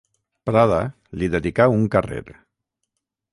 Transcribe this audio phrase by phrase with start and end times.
[0.49, 0.79] Prada
[1.23, 2.25] li dedicà un carrer.